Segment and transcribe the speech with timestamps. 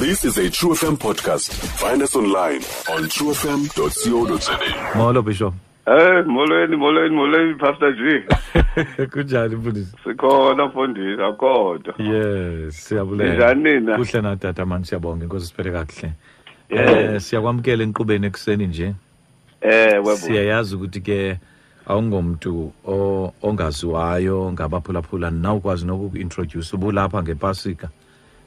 [0.00, 1.52] This is a True FM podcast.
[1.78, 2.62] Find us online
[2.94, 4.58] on truefm.co.za.
[4.98, 5.54] molo bishop
[5.86, 8.24] Eh molweni molweni molweni Pastor G.
[9.12, 11.94] kunjani mfundisi Sikhona mfundisi akhoda.
[11.98, 13.96] yes siyabulela Njani nina?
[13.96, 15.86] kuhle na tata mani siyabonga inkosi siphele
[16.70, 17.14] Yeah.
[17.14, 18.94] eh siyakwamukela enqubeni ekuseni nje
[19.60, 20.16] Eh webo.
[20.16, 21.38] siyayazi ukuthi ke
[21.86, 22.72] awungomuntu
[23.42, 27.88] ongaziwayo ngabaphulaphula nawukwazi nokuku-introduce ubulapha ngepasika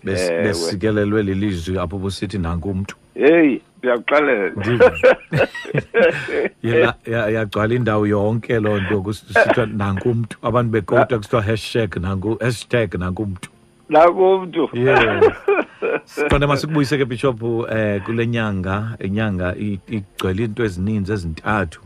[0.06, 4.52] Bes- besikelelwe lilizwi apho busithi nanku umntu Hey siyakuxalela.
[7.34, 13.24] Yagcwala indawo yonke loo nto kusithiwa nanku umntu abantu bekota kusithiwa hashtag nanku hashtag nanku
[13.24, 13.50] umntu
[13.90, 14.70] Nakumuntu.
[14.74, 15.24] yes
[16.16, 21.80] siqonde masikubuyise ke bishop eh kule nyanga inyanga i- igcwele into ezininzi ezintathu.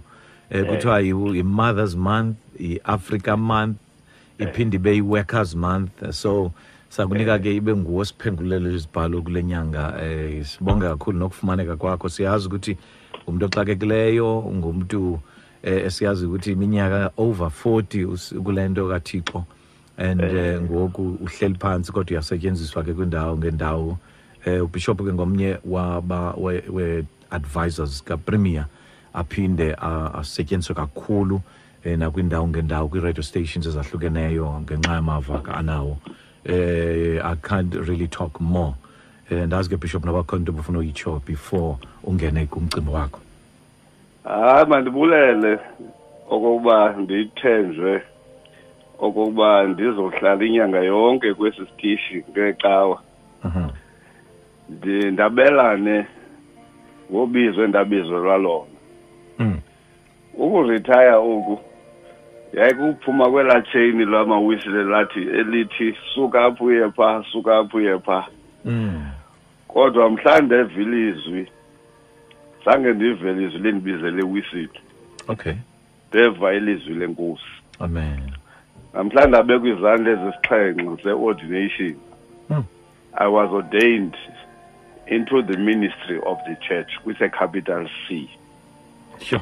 [0.50, 3.78] Eh kuthiwa yi- i-mothers month i-africa month
[4.40, 5.92] iphinde ibe i-workers month.
[6.12, 6.52] So
[6.90, 12.10] sakunika ke ibe nguwo siphendulele izibhalo kule nyanga eh sibonge kakhulu nokufumaneka kwakho.
[12.10, 12.78] Siyazi ukuthi
[13.28, 15.20] umuntu oxakekileyo ungumntu
[15.64, 19.46] eh esiyazi ukuthi iminyaka over 40 us- kule nto kathixo.
[19.98, 23.98] And eh ngoku uhleli phansi kodwa uyasetyenziswa ke kwindawo ngendawo
[24.46, 28.66] eh ubishop ke ngomnye waba we, we advisors ka premier
[29.14, 29.74] aphinde
[30.14, 31.42] asetyenziswe kakhulu
[31.84, 35.98] eh nakwindawo ngendawo kwi radio stations ezahlukeneyo ngenxa yamava ka- anawo
[36.48, 38.74] eh i can't really talk more
[39.32, 43.20] eh ndazi ke bishop nabakhona into bufuna uyitsho before ungene kumcimbi wakho
[44.24, 45.60] Hayi mandibulele
[46.30, 48.02] okokuba ndithenjwe
[49.00, 53.02] okokuba ndizohlala inyanga yonke kwesi sitishi ngecawa.
[53.44, 53.70] Mhm.
[55.12, 56.06] Ndabelane
[57.12, 58.78] ngobizo endabizwe lwalona.
[59.40, 59.60] Mm.
[60.34, 61.60] ukuretire oku
[62.58, 68.26] yayikuphuma kwelaa chain lwamawisile lathi elithi suka apho uye phaa suka apho uye phaa
[68.66, 69.06] Mm.
[69.68, 71.48] kodwa mhla ndeva ilizwi
[72.66, 74.70] zange ndive ilizwi lendibizele wisile
[75.28, 75.54] okay.
[76.10, 77.44] Ndeva ilizwi lenkosi.
[77.80, 78.20] Amen.
[78.94, 81.96] Namhla ndabekwa izandla ezisixhenxe ze-ordination.
[82.50, 82.64] Mm.
[83.18, 84.16] i was ordained
[85.08, 88.30] into the ministry of the church kwise-capital c.
[89.20, 89.42] Sure.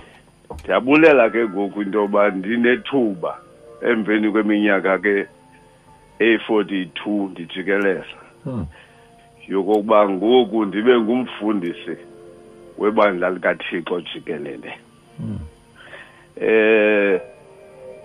[0.53, 3.37] Ndiyabulela ke ngoku into yoba ndinethuba
[3.81, 5.27] emveni kweminyaka ke
[6.19, 8.65] eyi-42 ndijikeleza mm.
[9.47, 11.97] yokokuba ngoku ndibe ngumfundisi
[12.77, 14.73] webandla likathixo jikelele
[15.19, 15.39] Mm.
[16.41, 17.21] eh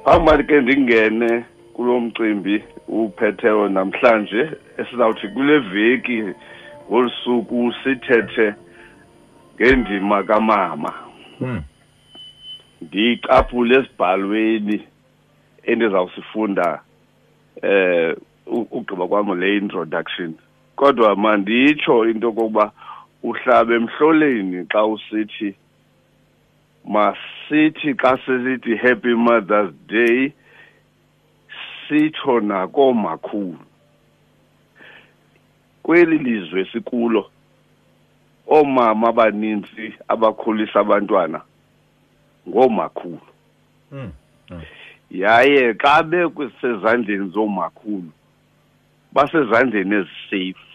[0.05, 6.25] phambi ke ndingene kulo mcimbi uphetheyo namhlanje esizawuthi kule veki
[6.89, 8.55] ngolu suku sithethe
[9.57, 10.93] ngendima kamama
[11.41, 11.63] Mm.
[12.81, 14.87] Ndiyicaphule esibhalweni
[15.63, 16.81] endizawusifunda
[17.63, 20.35] eh ugqiba kwam le introduction.
[20.77, 22.73] Kodwa manditsho into yokokuba
[23.23, 25.55] uhlaba emhloleni xa usithi
[26.85, 30.33] masithi xa sesithi happy mothers day
[31.89, 33.59] sitsho nakoomakhulu
[35.83, 37.31] kweli lizwe sikulo
[38.49, 41.41] oomama abanintsi abakhulisa abantwana
[42.49, 43.21] ngoomakhulu
[43.93, 44.13] Mm.
[45.11, 48.11] yaye xa bekusezandleni zoomakhulu
[49.13, 50.67] basezandleni ezisafe.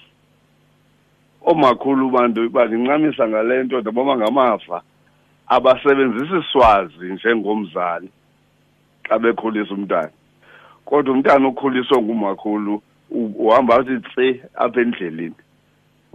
[1.46, 4.82] Oomakhulu bantu bandincamisa ngale nto ndaboma ngamafa
[5.48, 8.10] abasebenzisi swazi njengomzali
[9.08, 10.12] xa bekhulisa umntana.
[10.86, 15.36] Kodwa umntana okhuliswe ngumakhulu uhamba athi tse apha endleleni.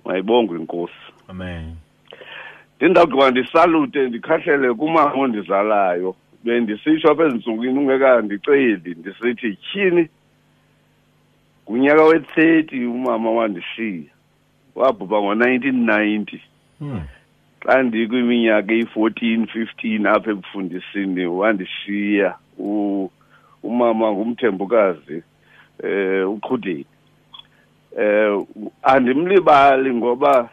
[0.04, 1.76] Mayibongwe inkosi amen.
[2.80, 10.08] Ndindawugqiba ndisalute ndikhahlele kumama ondizalayo bendisitsho apha ezintsukwini ungekandiceli ndisithi tyhini
[11.70, 14.10] ngunyaka we-thirty umama wandishiya
[14.74, 16.40] wabhubha ngo-nineteen ninety.
[16.80, 17.00] Mm.
[17.66, 23.10] xa ndikwiminyaka eyi-fourteen fifteen apha ekufundisini wandishiya U-
[23.62, 25.22] umama ngumthembukazi
[25.84, 26.86] eh uqhudeni.
[27.98, 28.40] Eh
[28.82, 30.48] andimlibali ngoba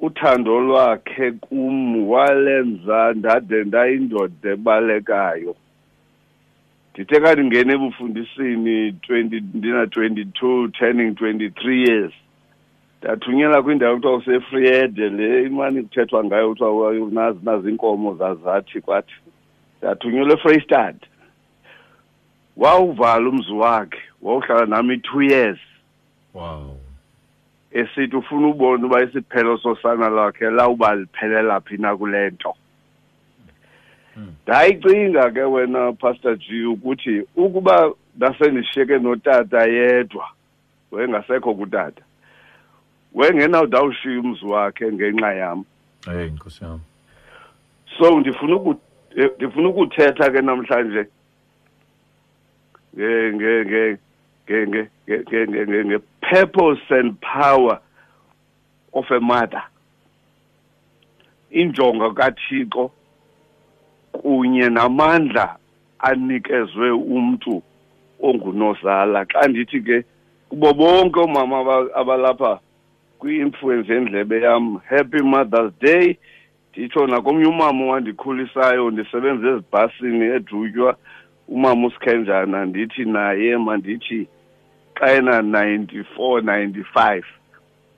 [0.00, 5.56] uthando lwakhe kum walenza ndade ndayindoda ebalekayo.
[6.94, 12.12] Ndithe ka ndingene ebufundisini twenty ndina twenty-two turning twenty-three years.
[13.02, 19.14] Ndathunyelwa kwindawo kuthiwa kusefriede le imani kuthethwa ngayo kuthiwa nazi nazi iinkomo zazathi kwathi.
[19.78, 20.96] Ndathunyelwa efreystad
[22.56, 25.58] wawuvala umzi wakhe wawuhlala nami i-two years.
[26.34, 26.79] Wow.
[27.72, 32.54] esithi ufuna ubona uba isiphelo sosana lakhe lawuba liphelela phi na kule nto
[34.46, 40.28] ndayicinga ke wena pastor g ukuthi ukuba ndasendishiyeke notata yedwa
[40.92, 42.02] wengasekho kutata
[43.14, 45.64] wengenawudawushiya umzi wakhe ngenxa yam
[46.04, 46.80] hey nkosi yam
[47.98, 48.76] so ndifuna
[49.36, 51.06] ndifuna ukuthetha ke namhlanje
[52.96, 53.98] nge nge nge
[54.50, 55.98] nge nge nge nge
[56.30, 57.80] purpose and power
[58.94, 59.62] of a mother.
[61.50, 62.90] Injongo kaThixo
[64.12, 65.56] kunye namandla
[65.98, 67.62] anikezwe umuntu
[68.22, 69.24] ongunozala.
[69.24, 70.04] Xa ndithi ke
[70.48, 72.60] kubo bonke omama aba- abalapha
[73.18, 76.16] kwi-influence yendlebe yam happy mothers day.
[76.72, 80.96] Nditsho nakomnye umama owandikhulisayo ndisebenza ezibhasini edutywa
[81.48, 84.39] umama usikhenjana ndithi naye mandithi xa
[85.00, 87.22] ena 94 95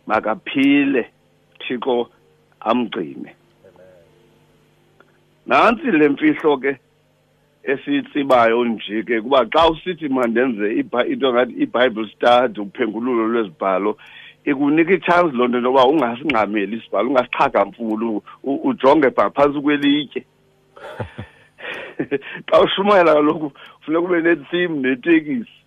[0.06, 1.10] makaphile
[1.58, 2.10] thixo
[2.60, 3.34] amgcine.
[5.46, 6.78] Nantsi le mfihlo ke
[7.62, 10.72] esiyitsibayo nje ke kuba xa usithi mandenze
[11.08, 13.96] into ngathi i-bible study uphengululo lwezibhalo
[14.44, 20.24] ikunika i-chance loo nto intoba ungasingxameli isibhalo ungasichagamfulu ujonge pha phantsi kwelitye.
[22.50, 25.61] Xa ushumayela kaloku funeka ube netheme netekisi.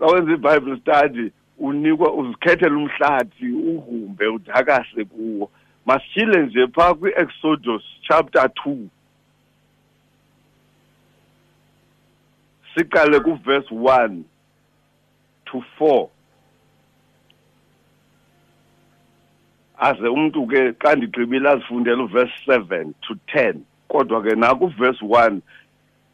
[0.00, 5.50] sawenza iBible study unikwa uzikhethela umhlathi uvumbe udakase kuwo.
[5.86, 8.88] Masishile nje phaa kwi-exodus chapter two.
[12.74, 14.24] Siqale kuverse one
[15.44, 16.08] to four.
[19.78, 23.64] Aze umntu ke xa ndigqibile azifundele uverse seven to ten.
[23.88, 25.42] Kodwa ke naku verse 1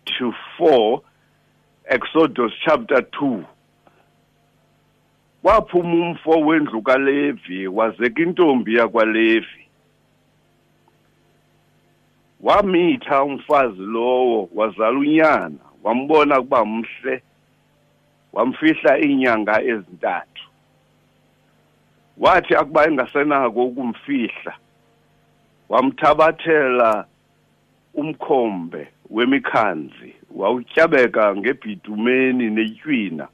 [0.06, 1.00] to 4
[1.90, 3.44] Exodus chapter 2
[5.46, 9.66] kwaphuma umfo wendlu kaLevi wazeka intombi yakwaLevi.
[12.40, 17.22] Wamitha umfazi lowo wazala unyana wambona kuba mhle
[18.32, 20.44] wamfihla inyanga ezintathu.
[22.19, 24.54] Wathi akuba engasenako ukumfihla
[25.69, 27.06] wamthabathela
[27.94, 33.28] umkhombe wemikhanzi wawutyabeka ngebhidumeni netyina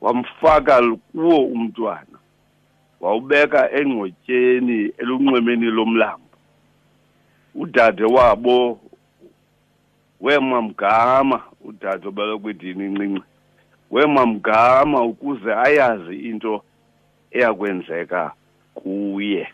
[0.00, 2.18] wamfaka kuwo umntwana
[3.00, 6.24] wawubeka engqotyeni elunxwemeni lomlambo.
[7.54, 8.80] Udade wabo
[10.20, 13.22] wemamgama udade obalokwedini incinci
[13.90, 16.62] wemamgama ukuze ayazi into
[17.30, 18.32] eyakwenzeka
[18.74, 19.48] kuye.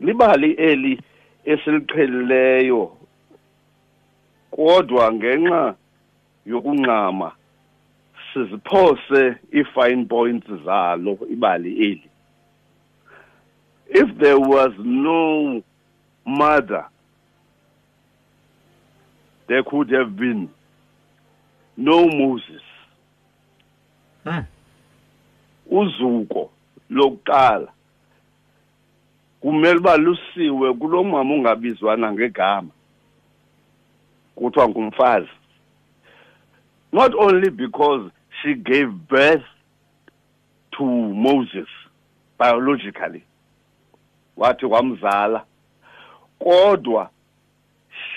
[0.00, 1.00] Libali eli
[1.44, 2.96] esiliqhelileyo
[4.50, 5.74] kodwa ngenxa
[6.46, 7.32] yokungxama
[8.34, 12.10] siziphose ii-fine points zalo ibali eli.
[13.88, 15.62] If there was no
[16.24, 16.84] mother
[19.46, 20.48] there could have been
[21.76, 22.62] no moses.
[24.24, 24.44] Hmm.
[25.70, 26.50] uzuko
[26.90, 27.68] lokuqala
[29.40, 32.70] kumele uba lusiwe kulo mama ungabizwana ngegama
[34.34, 35.28] kuthiwa ngumfazi.
[36.92, 38.10] Not only because
[38.42, 39.44] she gave birth
[40.72, 41.68] to Moses
[42.38, 43.24] biologically.
[44.36, 45.42] Wathi wamzala.
[46.40, 47.08] Kodwa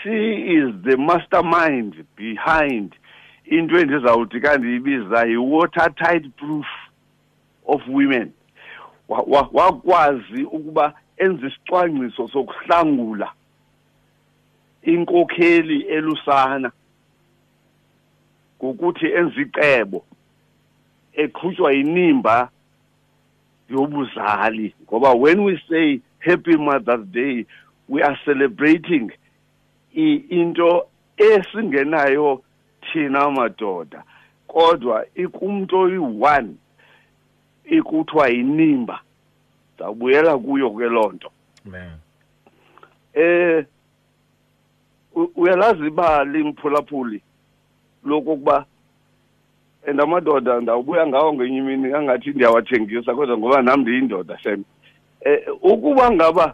[0.02, 2.96] she is the mastermind behind
[3.46, 6.66] into endizawuthi kandiyibiza yi-watertight proof
[7.68, 8.34] of women.
[9.08, 13.32] Wa- wa- wakwazi ukuba enze isicwangciso sokuhlangula
[14.84, 16.72] inkokheli elusana
[18.64, 20.06] ngokuthi enze icebo.
[21.16, 22.50] Eqhutywa inimba
[23.70, 24.74] yobuzali.
[24.88, 27.46] Ngoba when we say happy mother's day
[27.88, 29.12] we are celebrating
[29.94, 30.82] into
[31.18, 32.42] esingenayo
[32.94, 34.04] thina madoda.
[34.48, 36.56] Kodwa ikumntu oyi-one
[37.66, 39.00] ikuthiwa yinimba
[39.80, 41.32] zawubuyela kuyo ke loo nto.
[41.66, 41.92] Man.
[43.14, 43.66] Eh
[45.16, 47.22] u- uyalazi ibali mphulaphuli
[48.06, 48.66] lokokuba
[49.88, 54.64] and amadoda ndawubuya ngawo ngenye imini angathi ndiyawathengisa kodwa ngoba nam ndiyindoda shem
[55.22, 56.54] eh ukuba ngaba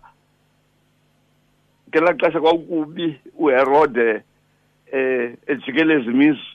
[1.89, 4.21] ngelaa xesha kwakubi uherode
[4.91, 6.49] eh ejikeleza imizi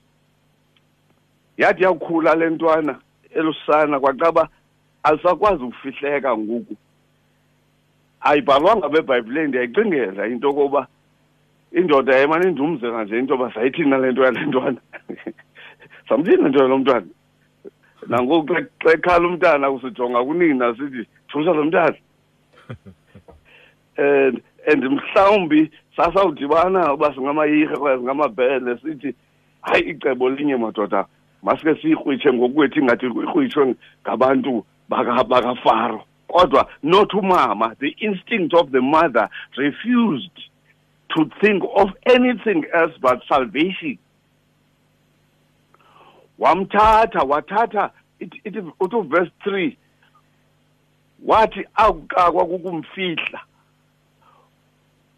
[1.57, 2.99] yathi yakhula le ntwana
[3.35, 4.49] elusana kwaqaba
[5.02, 6.76] alisakwazi ukufihleka ngoku.
[8.21, 10.87] Ayibhalwanga bebhayibhileni ndiyayicingela into yokoba
[11.73, 14.81] indoda yayimane indumzela nje into yoba sayithina le nto yale ntwana.
[16.08, 17.06] samthini nto yalo mntwana?
[18.08, 21.96] Nangoku xa- ekhala umntana kusijonga kunina sithi thusa lo mntana
[23.96, 29.14] and and mhlawumbi sasawudibana uba singamayirhe kwaye singamabhele sithi
[29.62, 31.06] hayi icebo linye madoda.
[31.42, 36.04] Masike siyikrwitshe ngokwethu ingathi ikrwitshwe ngabantu baka- bakafaro.
[36.28, 40.38] Kodwa not umama the instinct of the mother refused
[41.14, 43.98] to think of anything else but salvation.
[46.38, 49.76] Wamthatha wathatha ithi uthi verse 3
[51.24, 53.40] wathi akuqakwa kukumfihla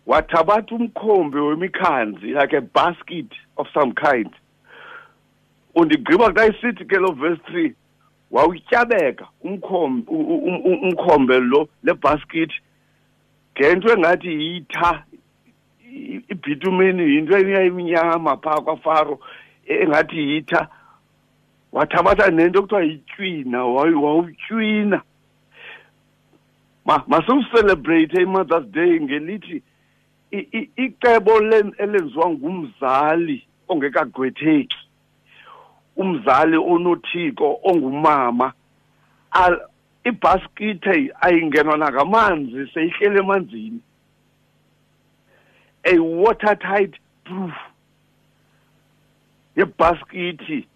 [0.07, 4.31] wathabatha umkhombe wemikhanzi like a basket of some kind.
[5.75, 7.73] Undigqiba xa isithi ke lo verse 3
[8.31, 12.51] wawutyabeka umkhombe umkhombe lo lebasket
[13.59, 15.05] ngento engathi yitha
[16.29, 19.19] ibhitumeni yinto eyayimnyama phaa kwafaro
[19.67, 20.69] engathi yitha.
[21.77, 25.03] Wathabatha nento kuthiwa yitywina wawutywina
[27.07, 29.63] masiwucelebrate i-mothers day ngelithi
[30.77, 31.33] icebo
[31.79, 34.77] elenziwa ngumzali ongekagqwetheki.
[35.97, 38.53] Umzali onothiko ongumama
[40.05, 43.81] ibhaskithe ayingenwa nangamanzi seyihlele emanzini.
[45.85, 47.55] A watertight proof.
[49.57, 50.69] Yebhaskithi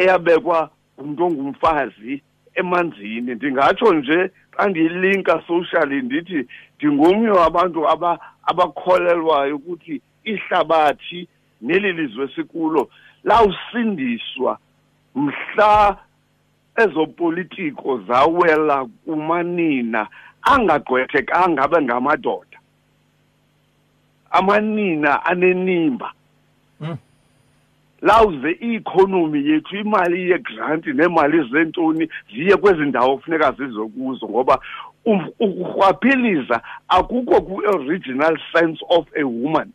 [0.00, 2.22] eyabekwa ngumuntu ongumfazi
[2.54, 3.34] emanzini.
[3.34, 6.40] Ndingatsho nje xa ndiyilinka socially ndithi
[6.76, 7.80] ndingomnye wabantu
[8.50, 11.28] abakholelwayo ukuthi ihlabathi
[11.60, 12.88] neli lizwe sikulo
[13.24, 14.58] lawusindiswa
[15.14, 15.96] mhla
[16.82, 20.06] ezopolitiko zawela kumanina
[20.42, 22.58] angagqwethekanga abe ngamadoda.
[24.30, 26.12] Amanina anenimba
[26.80, 26.96] mm.
[28.02, 34.60] Lawuze i-economy yethu imali yegranti neemali zentoni ziye kwezi ndawo kufuneka zize kuzo ngoba
[35.38, 39.72] ukurhwaphiliza akukho ku-original sense of a woman.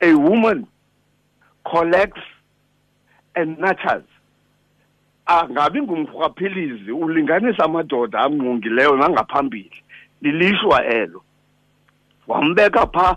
[0.00, 0.66] A woman
[1.64, 2.22] collects
[3.34, 4.04] and nurtures.
[5.26, 9.82] Angabi ngumrhwaphilizi ulinganisa amadoda angqungileyo nangaphambili
[10.22, 11.22] lilishwa elo.
[12.26, 13.16] Wambeka phaa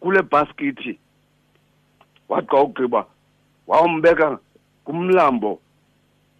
[0.00, 0.98] kule baskithi
[2.28, 3.06] wathi xa ugqiba
[3.66, 4.38] wawumbeka
[4.84, 5.60] kumlambo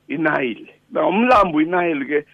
[0.09, 2.26] inayile na umlambo inayile ke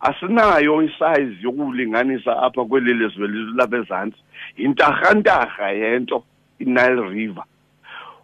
[0.00, 4.18] asinayo isayizi yokulinganisa apha kweli lizwe labezantsi
[4.56, 6.24] yintarhantarha yento
[6.58, 7.44] inile river.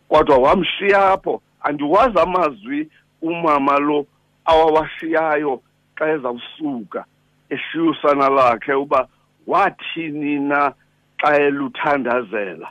[0.09, 2.89] Kodwa wamshiya apho andiwazi amazwi
[3.23, 4.07] umama lo
[4.45, 5.63] awawashiyayo
[5.99, 7.05] xa ezawusuka
[7.51, 9.09] eshiya usana lakhe uba
[9.47, 10.73] wathini na
[11.21, 12.69] xa eluthandazela.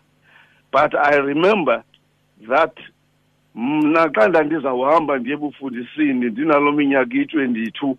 [0.72, 1.84] But i remember
[2.48, 2.78] that
[3.56, 7.98] mna xa ndandizawuhamba ndiye bufundisini ndinalo minyaka iyi-twenty-two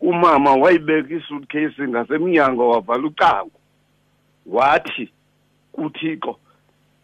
[0.00, 3.58] umama wayibeka isuitcase ngasemnyango wavala ucango.
[4.46, 5.12] Wathi
[5.72, 6.38] kuthixo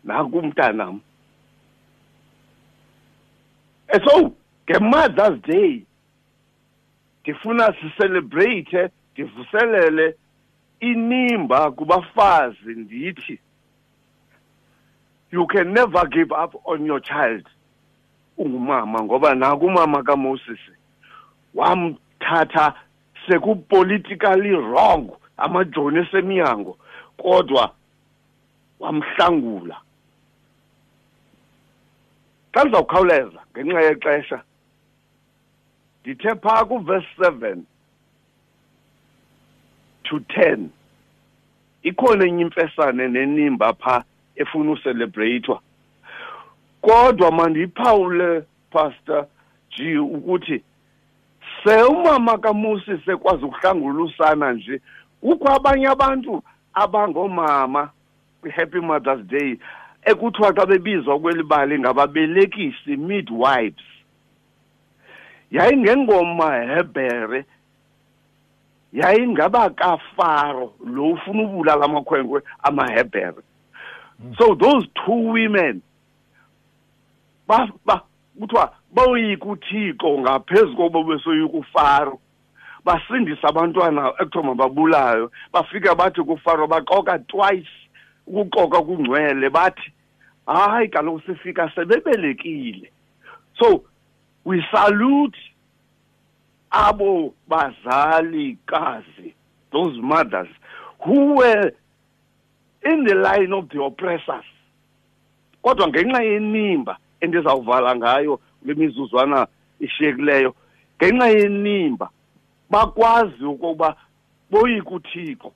[0.05, 1.01] nakumntanam.
[4.05, 4.33] So
[4.71, 5.83] nge-mothers day
[7.23, 10.15] ndifuna sicelebrate ndivuselele
[10.81, 13.39] inimba kubafazi ndithi
[15.31, 17.47] you can never give up on your child.
[18.39, 20.59] Ungumama ngoba naku umama kaMoses
[21.55, 22.75] wamthatha
[23.27, 26.79] sekupolitically wrong amajoni esemnyango
[27.17, 27.75] kodwa
[28.81, 29.81] wamhlangula.
[32.53, 34.43] Xa ndizawukhawuleza ngenxa yexesha.
[36.01, 37.67] Ndithe phaa kuverse seven
[40.05, 40.71] to ten
[41.83, 44.05] ikhona enye imfesane nenimba phaa
[44.39, 45.61] efuna ucelebratewa.
[46.81, 49.27] Kodwa mandiyiphawule pastor
[49.77, 50.63] G ukuthi
[51.65, 54.81] se umama kaMusi sekwazi ukuhlangula usana nje
[55.21, 56.43] kukho abanye abantu
[56.75, 57.91] abangomama
[58.57, 59.59] happy mothers day
[60.05, 63.85] ekuthiwa xa bebizwa kweli bali ngababelekisi midwives.
[65.51, 67.45] Yayingengoma hebhere
[68.93, 73.43] yayingabakafaro lo ufuna ubulala amakhwenkwe amahebhere.
[74.39, 75.83] So those two women
[77.47, 78.03] ba ba
[78.41, 82.21] kuthiwa boyika uthixo ngaphezu koba besoyika ufaro
[82.85, 87.89] basindisa abantwana ekuthiwa mababulayo bafika bathi kufaro baqoka twice
[88.27, 89.51] ukuqoka kungcwele.
[89.51, 89.93] Bathi
[90.47, 92.91] hayi kaloku sifika sebebelekile.
[93.59, 93.85] So
[94.45, 95.39] we salute
[96.71, 99.35] abo bazali kazi
[99.73, 100.49] those mothers
[101.05, 101.73] who were
[102.85, 104.45] in the line of the oppressors.
[105.63, 109.47] Kodwa ngenxa yenimba endizawuvala ngayo le mizuzwana
[109.81, 110.55] ishiyekileyo
[110.97, 112.11] ngenxa yenimba
[112.71, 113.97] bakwazi ukuba
[114.51, 115.53] boyika uthixo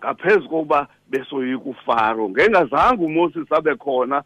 [0.00, 2.28] ngaphezu kokuba besoyika ufaro.
[2.28, 4.22] Ngengazange umoses abe khona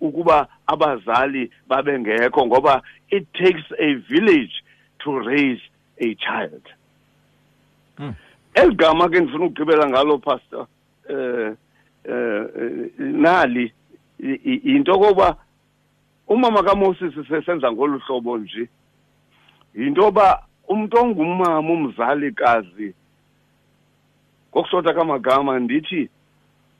[0.00, 4.62] ukuba abazali babengekho ngoba it takes a village
[4.98, 5.62] to raise
[5.98, 6.62] a child.
[8.54, 10.66] Eligama ke ndifuna ukugqibela ngalo pastor
[11.10, 11.54] eh
[12.08, 12.44] eh
[12.98, 13.72] nali
[14.18, 15.36] i- i- into koba
[16.28, 18.68] umama kaMoses sesenza ngolu hlobo nje
[19.74, 22.94] into yoba umuntu ongumama umzalikazi
[24.50, 26.08] ngokusotha kamagama ndithi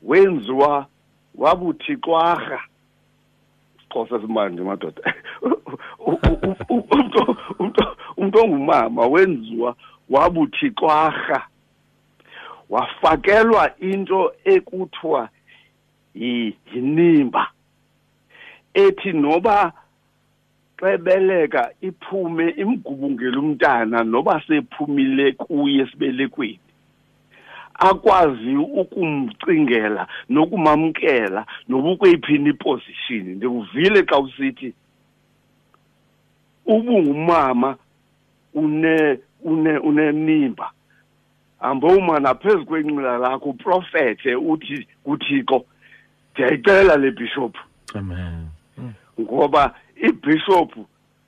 [0.03, 0.87] wenziwa
[1.35, 2.61] wabuthixwarha
[3.91, 5.15] xhosa simanje madoda.
[8.17, 9.77] Umuntu ongumama wenziwa
[10.11, 11.47] wabuthixwarha
[12.71, 15.29] wafakelwa into ekuthiwa
[16.15, 17.51] yi- yinimba
[18.75, 19.73] ethi noba
[20.77, 26.61] xebeleka iphume imgubungele umntana noba sephumile kuye esibelekweni
[27.75, 33.25] akwazi ukumcingela nokumamkela noba ukweyiphini iposition.
[33.37, 34.75] Ndikuvile xa usithi
[36.67, 37.77] ubungumama
[38.55, 40.71] une une unenimba
[41.61, 45.65] hamboma naphezu kwenqila lakho uprofethe uthi kuthixo
[46.33, 47.57] ndiyayicela le bishop.
[47.95, 48.49] Amen.
[49.21, 50.73] Ngoba ibishop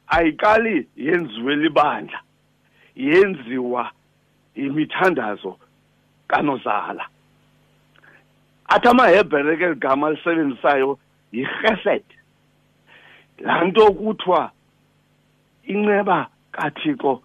[0.09, 2.21] ayiqali yenziwe libandla
[2.97, 3.91] yenziwa
[4.55, 5.59] imithandazo
[6.29, 7.07] kanozala.
[8.69, 10.99] Athi amahebhere ke ligama lisebenzisayo
[11.33, 12.05] yirhesed
[13.39, 14.51] laa nto kuthiwa
[15.65, 17.23] inceba kathixo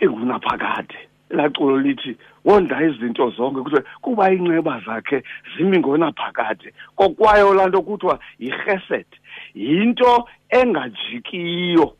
[0.00, 0.98] ingunaphakade.
[1.32, 5.22] Elaa culo lithi wonda izinto zonke kuthiwa kuba iinceba zakhe
[5.56, 9.06] zimi ngonaphakade kokwayo laa nto kuthiwa yirhesed
[9.54, 11.96] yinto engajikiyo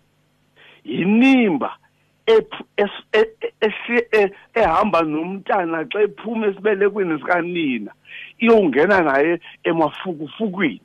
[0.85, 1.77] yinimba
[2.27, 2.47] e-
[3.17, 7.93] e- e- ehamba nomntana xa ephuma esibelekweni sikanina
[8.39, 10.81] iyongena naye emafukufukwini.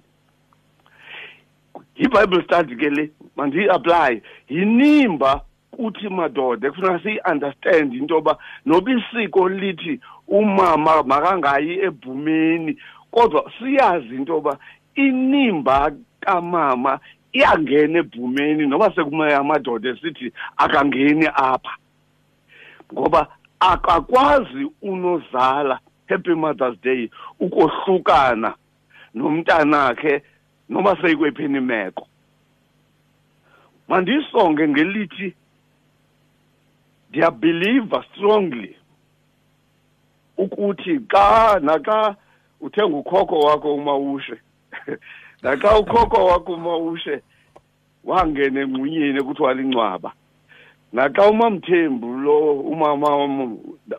[1.96, 10.00] Yibible study ke le mandiyi-apply yinimba kuthi madoda kufuneka siyi-understand into yoba noba isiko lithi
[10.27, 12.77] umama makangayi ebhumeni
[13.11, 14.57] kodwa siyazi into yoba
[14.96, 17.00] inimba kamama
[17.33, 21.75] iyangena ebhumeni noba sekume amadoda esithi akangeni apha.
[22.94, 23.27] Ngoba
[23.59, 28.53] akakwazi unozala happy mothers day ukohlukana
[29.13, 30.22] nomntanakhe
[30.70, 32.07] noma seyikwephini imeko
[33.87, 35.35] mandisonge ngelithi
[37.09, 38.75] ndiyabhiliva strongly
[40.37, 42.15] ukuthi xa naxa
[42.61, 44.37] uthenga ukhokho wakho umawushe
[45.43, 47.22] naxa ukhokho wakho umawushe
[48.03, 50.11] wangena engqunyeni ekuthiwa lincwaba.
[50.93, 53.07] Naxa umamthembu lo umama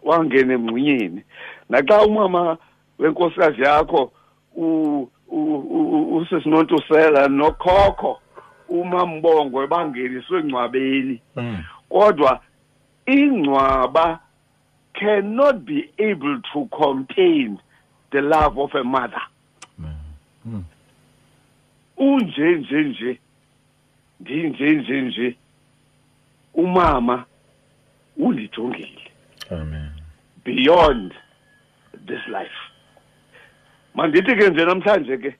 [0.02, 1.22] wangena emngxunyeni
[1.68, 2.56] naxa umama
[2.98, 4.12] wenkosikazi yakho
[4.56, 8.20] u- u- u- usisinontusela nokhokho
[8.68, 11.20] umambongo bangeniswe engcwabeni.
[11.36, 11.58] Mm.
[11.88, 12.40] kodwa
[13.08, 14.20] ingcwaba
[14.94, 17.58] cannot be able to contain
[18.12, 19.22] the love of a mother.
[20.46, 20.64] Mm.
[21.96, 23.18] unje nje nje
[24.20, 25.36] ndinje nje nje
[26.54, 27.24] umama
[28.16, 29.10] undijongile
[29.50, 29.90] amen.
[30.44, 31.14] Beyond
[32.06, 32.58] this life.
[33.94, 35.34] Mandithi ke nje namhlanje ke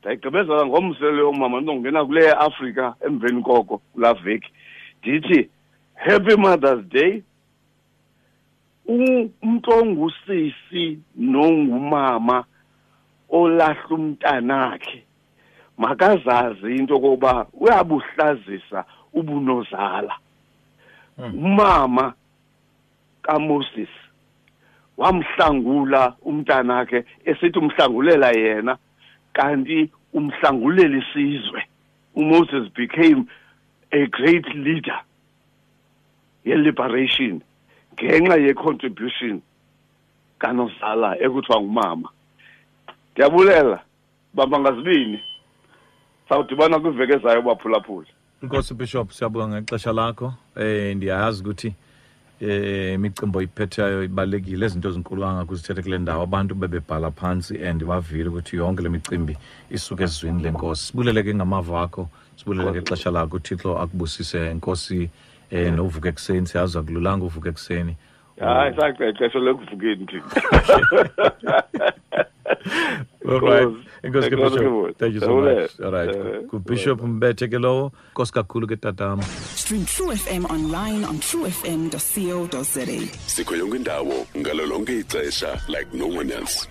[0.00, 4.50] ndayigqibezela ngomselo yomama ndizongena kule afrika emveni koko kulaa veki.
[5.02, 5.48] Ndithi
[6.04, 7.22] happy mothers day.
[8.88, 12.44] Umntu ongusisi nongumama
[13.30, 15.04] olahla umntanakhe.
[15.78, 20.14] Makazazi into yokoba uyabuhlazisa ubunozala.
[21.18, 22.14] Umama
[23.22, 23.88] kaMoses
[24.96, 28.76] wamhlangula umntanakhe esithi umhlangulela yena
[29.32, 31.62] kanti umhlangulela isizwe
[32.14, 33.26] uMoses became
[33.92, 35.00] a great leader.
[36.44, 37.40] Ye-liberation
[37.94, 39.40] ngenxa ye-contribution
[40.38, 42.08] kanozala ekuthiwa ngumama.
[43.12, 43.80] Ndiyabulela
[44.34, 45.20] bamba ngazibini?
[46.28, 48.06] Sawudibana kwiveki ezayo baphulaphula.
[48.42, 50.34] Inkosi bishop siyabonga ngexesha lakho.
[50.56, 51.74] Eh ndiyayazi ukuthi
[52.40, 56.22] eh imicimbo iphetheyo ibalekile izinto ezinkulwanga kuzithethe kule ndawo.
[56.22, 59.36] Abantu bebebhala phantsi and bavile ukuthi yonke le micimbi
[59.70, 60.86] isuke ezizwini lenkosi.
[60.86, 63.36] Sibuleleke ngamava akho sibuleleke ixesha lakho.
[63.36, 64.56] Uthixo akubusise.
[65.52, 67.96] Enkosi eh novuka ekuseni siyazi akululanga uvuka ekuseni
[68.40, 68.74] hayi
[73.28, 73.68] All right.
[74.02, 74.28] Enkosi.
[74.28, 74.98] Enkosi ke Bishop.
[74.98, 75.80] Thank you so much.
[75.80, 76.08] All right.
[76.10, 77.92] Eh, Ku Bishop Mbethe ke lowo.
[78.12, 79.22] Nkosi kakhulu ke tatama.
[79.54, 82.86] Stream True FM online on truefm.co.za.
[83.26, 86.68] sikho yonke indawo ngalo lonke ixesha like no one else